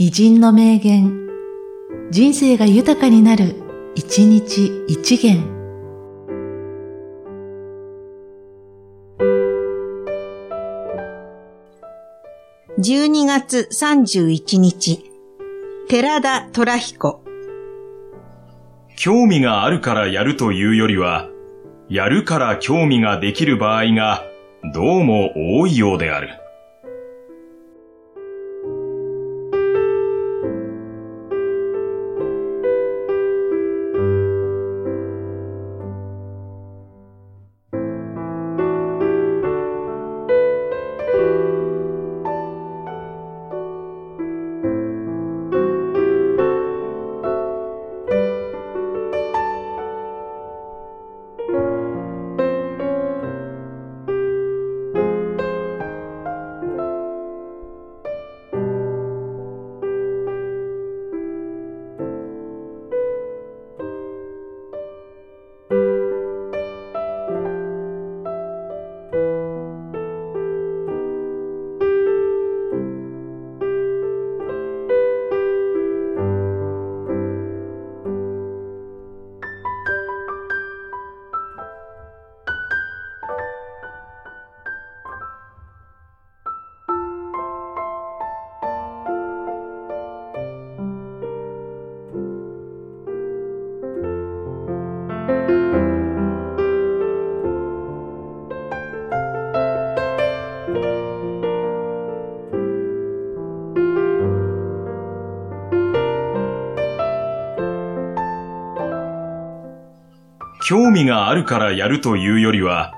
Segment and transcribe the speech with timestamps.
[0.00, 1.28] 偉人の名言、
[2.12, 3.56] 人生が豊かになる、
[3.96, 5.42] 一日一元。
[12.78, 15.10] 12月31日、
[15.88, 17.20] 寺田虎彦。
[18.94, 21.28] 興味があるからやるというよりは、
[21.88, 24.22] やるから興味ができる場合が
[24.72, 26.28] どうも多いようである。
[110.70, 112.92] 興味があるからやるというよりは、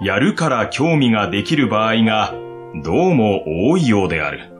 [0.00, 2.34] やるから興味ができる場合が
[2.82, 4.50] どうも多いようである。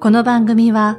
[0.00, 0.98] この番組は、